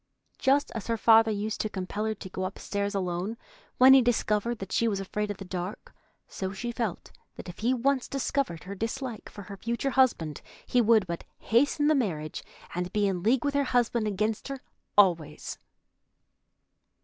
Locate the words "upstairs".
2.45-2.95